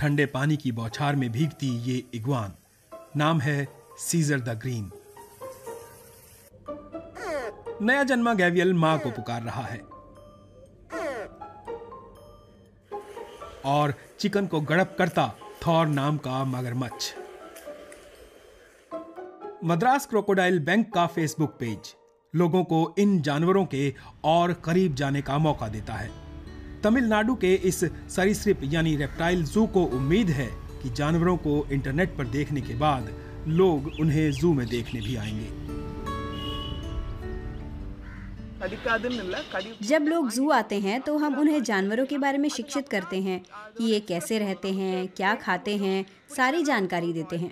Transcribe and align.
ठंडे 0.00 0.24
पानी 0.26 0.56
की 0.56 0.70
बौछार 0.72 1.16
में 1.16 1.30
भीगती 1.32 1.68
ये 1.82 2.02
इग्वान। 2.14 2.52
नाम 3.16 3.40
है 3.40 3.68
सीजर 3.98 4.40
द 4.40 4.48
ग्रीन। 4.48 4.90
नया 7.82 8.02
जन्मा 8.02 8.34
गैवियल 8.34 8.72
माँ 8.74 8.98
को 8.98 9.10
पुकार 9.10 9.42
रहा 9.42 9.62
है। 9.62 9.78
और 13.64 13.94
चिकन 14.20 14.46
को 14.46 14.60
गड़प 14.60 14.94
करता 14.98 15.34
थॉर 15.66 15.86
नाम 15.86 16.18
का 16.18 16.44
मगरमच्छ। 16.44 17.14
मद्रास 19.64 20.06
क्रोकोडाइल 20.06 20.58
बैंक 20.60 20.92
का 20.94 21.06
फेसबुक 21.06 21.50
पेज 21.50 21.94
लोगों 22.34 22.64
को 22.64 22.94
इन 22.98 23.20
जानवरों 23.22 23.66
के 23.66 23.94
और 24.24 24.52
करीब 24.52 24.94
जाने 24.94 25.22
का 25.22 25.38
मौका 25.38 25.68
देता 25.68 25.94
है। 25.94 26.29
तमिलनाडु 26.84 27.34
के 27.34 27.54
इस 27.54 27.84
सरीसृप 27.84 28.60
यानी 28.64 28.96
रेप्टाइल 28.96 29.44
जू 29.44 29.66
को 29.66 29.84
उम्मीद 29.84 30.30
है 30.30 30.50
कि 30.82 30.90
जानवरों 30.90 31.36
को 31.36 31.66
इंटरनेट 31.72 32.16
पर 32.16 32.26
देखने 32.26 32.60
के 32.60 32.74
बाद 32.74 33.10
लोग 33.48 33.92
उन्हें 34.00 34.32
जू 34.32 34.52
में 34.54 34.66
देखने 34.68 35.00
भी 35.00 35.16
आएँगे। 35.16 35.70
जब 39.82 40.02
लोग 40.02 40.30
जू 40.30 40.50
आते 40.50 40.78
हैं 40.80 41.00
तो 41.00 41.16
हम 41.18 41.34
उन्हें 41.34 41.62
जानवरों 41.62 42.06
के 42.06 42.18
बारे 42.18 42.38
में 42.38 42.48
शिक्षित 42.48 42.88
करते 42.88 43.22
हैं 43.22 43.40
कि 43.78 43.84
ये 43.84 44.00
कैसे 44.00 44.38
रहते 44.38 44.72
हैं 44.72 45.08
क्या 45.08 45.34
खाते 45.34 45.76
हैं 45.76 46.06
सारी 46.36 46.62
जानकारी 46.62 47.12
देते 47.12 47.36
हैं। 47.36 47.50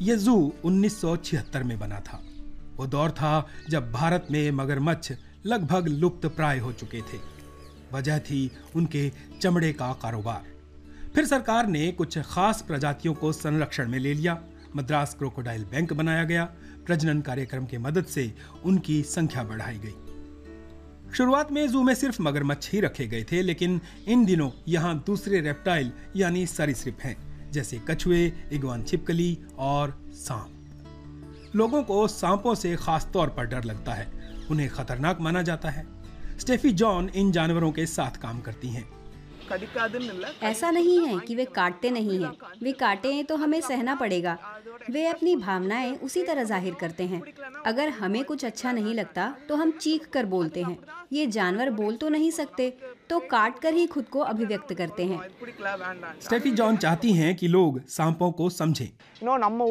ये 0.00 0.16
जू 0.16 0.52
1976 0.64 1.62
में 1.62 1.78
बना 1.78 2.00
था। 2.00 2.22
वो 2.76 2.86
दौर 2.86 3.10
था 3.10 3.48
जब 3.70 3.92
भारत 3.92 4.26
में 4.30 4.50
मगरमच्छ 4.50 5.12
लगभग 5.46 5.88
लुप्त 5.88 6.26
प्राय 6.26 6.58
हो 6.58 6.72
चुके 6.72 7.00
थे। 7.00 7.18
वजह 7.92 8.18
थी 8.18 8.50
उनके 8.76 9.12
चमड़े 9.40 9.72
का 9.72 9.92
कारोबार। 9.92 10.44
फिर 11.14 11.26
सरकार 11.26 11.66
ने 11.66 11.92
कुछ 11.92 12.18
खास 12.18 12.62
प्रजातियों 12.62 13.14
को 13.14 13.32
संरक्षण 13.32 13.88
में 13.88 13.98
ले 13.98 14.14
लिया। 14.14 14.42
मद्रास 14.76 15.14
क्रोकोडाइल 15.14 15.64
बैंक 15.64 15.92
बनाया 15.92 16.24
गया। 16.24 16.44
प्रजनन 16.86 17.20
कार्यक्रम 17.20 17.66
की 17.66 17.78
मदद 17.78 18.04
से 18.04 18.34
उनकी 18.64 19.02
संख्या 19.02 19.42
बढ़ाई 19.42 19.78
गई। 19.78 19.94
शुरुआत 21.14 21.52
में 21.52 21.68
जू 21.68 21.82
में 21.82 21.94
सिर्फ़ 21.94 22.22
मगरमच्छ 22.22 22.70
ही 22.70 22.80
रखे 22.80 23.06
गए 23.06 23.24
थे, 23.24 23.42
लेकिन 23.42 23.80
इन 24.08 24.24
दिनों 24.24 24.50
यहाँ 24.68 25.02
दूसरे 25.06 25.40
रेप्टाइल, 25.40 25.92
यानी 26.16 26.46
सरीसृप 26.46 26.98
हैं, 27.00 27.50
जैसे 27.50 27.80
कछुए, 27.88 28.32
इगवान 28.52 28.84
छिपकली 28.84 29.38
और 29.58 30.06
सांप। 30.12 30.58
लोगों 31.56 31.82
को 31.82 32.08
सांपों 32.08 32.54
से 32.54 32.76
खास 32.76 33.10
तौर 33.12 33.28
पर 33.28 33.44
डर 33.44 33.64
लगता 33.64 33.92
है। 33.92 34.22
उन्हें 34.52 34.68
खतरनाक 34.70 35.20
माना 35.20 35.42
जाता 35.42 35.70
है। 35.70 35.86
स्टेफी 36.40 36.70
जॉन 36.74 37.10
इन 37.14 37.30
जानवरों 37.32 37.70
के 37.72 37.86
साथ 37.88 38.20
काम 38.22 38.40
करती 38.40 38.68
हैं। 38.68 38.88
ऐसा 40.42 40.70
नहीं 40.70 40.98
है 41.00 41.18
कि 41.18 41.34
वे 41.34 41.44
काटते 41.54 41.90
नहीं 41.90 42.22
हैं। 42.22 42.30
वे 42.62 42.72
काटे 42.72 43.12
हैं 43.12 43.24
तो 43.24 43.36
हमें 43.36 43.60
सहना 43.60 43.94
पड़ेगा। 43.94 44.36
वे 44.90 45.06
अपनी 45.06 45.34
भावनाएँ 45.36 45.94
उसी 45.98 46.22
तरह 46.22 46.44
ज़ाहिर 46.44 46.74
करते 46.74 47.04
हैं। 47.04 47.22
अगर 47.66 47.88
हमें 47.98 48.22
कुछ 48.24 48.44
अच्छा 48.44 48.72
नहीं 48.72 48.94
लगता 48.94 49.28
तो 49.48 49.56
हम 49.56 49.70
चीख 49.78 50.06
कर 50.08 50.26
बोलते 50.26 50.62
हैं। 50.62 50.78
ये 51.12 51.26
जानवर 51.28 51.70
बोल 51.72 51.96
तो 51.96 52.08
नहीं 52.08 52.30
सकते 52.30 52.72
तो 53.10 53.18
काट 53.20 53.58
कर 53.58 53.74
ही 53.74 53.86
खुद 53.86 54.04
को 54.04 54.20
अभिव्यक्त 54.20 54.72
करते 54.74 55.04
हैं। 55.04 55.20
स्टेफी 56.20 56.50
जॉन 56.50 56.76
चाहती 56.76 57.12
हैं 57.12 57.34
कि 57.36 57.48
लोग 57.48 57.80
सांपों 57.88 58.30
को 58.32 58.48
समझें। 58.50 58.88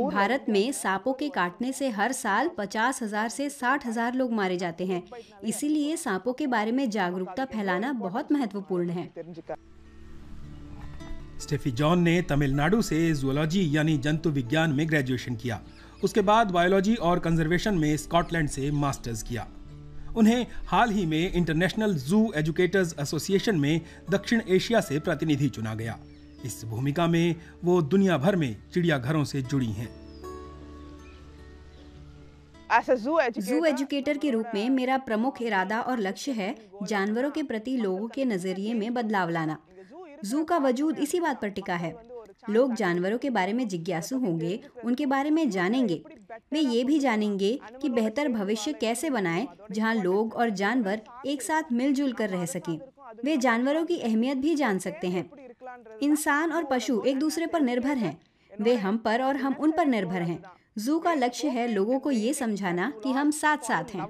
भारत 0.10 0.46
में 0.50 0.72
सांपों 0.72 1.14
के 1.14 1.30
काटने 1.30 1.72
से 1.72 1.90
हर 1.90 2.12
साल 2.12 2.50
पचास 2.58 3.02
हज़ार 3.04 3.30
से 3.30 3.50
साठ 3.50 3.86
हज़ार 3.86 4.14
लोग 4.14 4.32
मारे 4.34 4.58
जाते 4.58 4.86
हैं। 4.86 5.04
इसीलिए 5.44 5.96
सांपों 5.98 6.34
के 6.34 6.48
बारे 6.48 6.72
में 6.72 6.90
जागरूकता 6.90 7.46
फैलाना 7.46 7.92
बहुत 8.00 8.32
महत्वपूर्ण 8.32 8.90
है। 8.90 9.10
स्टेफी 11.40 11.72
जॉन 11.72 12.00
ने 12.00 12.22
तमिलनाडु 12.22 12.82
से 12.82 13.14
जूलॉजी 13.14 13.70
यानी 13.76 13.98
जंतु 13.98 14.30
विज्ञान 14.30 14.72
में 14.72 14.88
ग्रेजुएशन 14.90 15.36
किया। 15.36 15.60
उसके 16.04 16.22
बाद 16.22 16.52
बायोलॉजी 16.52 16.96
और 16.96 17.20
कंजर्वेशन 17.20 17.78
में 17.78 17.96
स्कॉटलैंड 17.98 18.50
से 18.50 18.70
मास्टर्स 18.74 19.24
किया। 19.24 19.48
उन्हें 20.18 20.46
हाल 20.68 20.92
ही 20.92 21.06
में 21.06 21.32
इंटरनेशनल 21.34 21.96
जू 21.96 22.32
एजुकेटर्स 22.36 22.96
एसोसिएशन 23.00 23.60
में 23.60 23.82
दक्षिण 24.10 24.42
एशिया 24.48 24.82
से 24.82 25.00
प्रतिनिधि 25.00 25.50
चुना 25.50 25.74
गया। 25.76 26.00
इस 26.46 26.64
भूमिका 26.66 27.08
में 27.08 27.36
वो 27.64 27.82
दुनिया 27.82 28.18
भर 28.18 28.36
में 28.36 28.56
चिड़ियाघरों 28.74 29.24
से 29.24 29.42
जुड़ी 29.42 29.72
हैं। 29.72 29.90
जू 33.40 33.64
एजुकेटर 33.66 34.18
के 34.18 34.30
रूप 34.30 34.46
में 34.54 34.70
मेरा 34.70 34.98
प्रमुख 34.98 35.42
इरादा 35.42 35.80
और 35.82 36.00
लक्ष्य 36.00 36.32
है 36.32 36.56
जानवरों 36.84 37.32
के 37.32 37.44
प्रति 37.44 37.76
लोगों 37.78 38.08
के 38.08 38.26
नज़रिए 38.26 38.74
में 38.74 38.94
बदलाव 38.94 39.30
लाना। 39.30 39.58
जू 40.26 40.44
का 40.44 40.58
वजूद 40.58 41.00
इसी 41.00 41.20
बात 41.20 41.42
पर 41.42 41.50
टिका 41.50 41.76
है। 41.76 42.11
लोग 42.50 42.74
जानवरों 42.74 43.18
के 43.18 43.30
बारे 43.30 43.54
में 43.54 43.68
जिज्ञासु 43.68 44.18
होंगे, 44.18 44.60
उनके 44.86 45.06
बारे 45.06 45.30
में 45.30 45.50
जानेंगे। 45.50 46.02
वे 46.54 46.60
ये 46.60 46.84
भी 46.84 47.00
जानेंगे 47.00 47.60
कि 47.82 47.90
बेहतर 47.90 48.28
भविष्य 48.28 48.74
कैसे 48.74 49.10
बनाएँ 49.10 49.48
जहाँ 49.72 49.94
लोग 49.96 50.34
और 50.34 50.50
जानवर 50.50 51.02
एक 51.26 51.42
साथ 51.42 51.72
मिलजुल 51.72 52.14
कर 52.14 52.30
रह 52.30 52.46
सकें। 52.46 52.80
वे 53.26 53.38
जानवरों 53.38 53.86
की 53.86 54.00
अहमियत 54.00 54.38
भी 54.38 54.56
जान 54.56 54.80
सकते 54.80 55.08
हैं। 55.08 55.30
इंसान 56.02 56.52
और 56.52 56.64
पशु 56.64 57.04
एक 57.08 57.20
दूसरे 57.20 57.48
पर 57.48 57.62
निर्भर 57.62 57.98
हैं। 57.98 58.18
वे 58.62 58.76
हम 58.76 58.98
पर 58.98 59.22
और 59.22 59.36
हम 59.36 59.56
उन 59.60 59.72
पर 59.72 59.86
निर्भर 59.86 60.22
हैं। 60.22 60.42
जू 60.78 61.00
का 61.00 61.14
लक्ष्य 61.14 61.48
है 61.48 61.68
लोगों 61.68 62.00
को 62.00 62.12
ये 62.12 62.34
समझाना 62.34 62.94
कि 63.04 63.12
हम 63.12 63.32
साथ 63.32 63.58
साथ 63.58 63.96
हैं। 63.96 64.08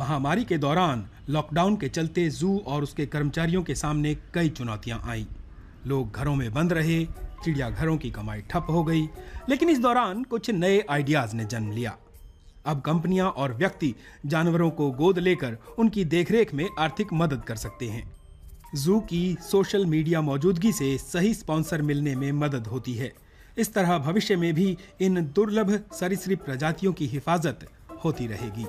महामारी 0.00 0.44
के 0.44 0.58
दौरान 0.58 1.08
लॉकडाउन 1.28 1.76
के 1.76 1.88
चलते 1.88 2.28
जू 2.30 2.58
और 2.58 2.82
उसके 2.82 3.06
कर्मचारियों 3.06 3.62
के 3.62 3.74
सामने 3.74 4.14
कई 4.34 4.48
चुनौतियाँ 4.48 5.02
आईं। 5.06 5.26
लोग 5.86 6.12
घरों 6.12 6.34
में 6.34 6.52
बंद 6.54 6.72
रहे, 6.72 7.04
चिड़ियाघरों 7.44 7.96
की 7.96 8.10
कमाई 8.10 8.40
ठप 8.40 8.66
हो 8.70 8.84
गई, 8.84 9.08
लेकिन 9.48 9.68
इस 9.68 9.78
दौरान 9.78 10.22
कुछ 10.22 10.50
नए 10.50 10.84
आइडियाज़ 10.90 11.36
ने 11.36 11.44
जन्म 11.44 11.70
लिया। 11.70 11.96
अब 12.66 12.80
कंपनियाँ 12.80 13.30
और 13.30 13.54
व्यक्ति 13.54 13.94
जानवरों 14.26 14.70
को 14.70 14.90
गोद 14.90 15.18
लेकर 15.18 15.58
उनकी 15.78 16.04
देखरेख 16.04 16.54
में 16.54 16.68
आर्थिक 16.78 17.12
मदद 17.12 17.44
कर 17.44 17.56
सकते 17.56 17.88
हैं। 17.88 18.12
जू 18.74 19.00
की 19.00 19.36
सोशल 19.42 19.86
मीडिया 19.86 20.20
मौजूदगी 20.20 20.72
से 20.72 20.98
सही 20.98 21.34
स्पॉन्सर 21.34 21.82
मिलने 21.82 22.16
में 22.16 22.32
मदद 22.32 22.66
होती 22.66 22.94
है। 22.94 23.12
इस 23.58 23.74
तरह 23.74 23.98
भविष्य 23.98 24.36
में 24.36 24.54
भी 24.54 24.78
इन 25.00 25.14
दुर्लभ 25.14 25.84
सरीसृप 25.92 26.42
प्रजातियों 26.44 26.92
की 26.92 27.06
हिफाजत 27.06 27.66
होती 28.04 28.26
रहेगी। 28.26 28.66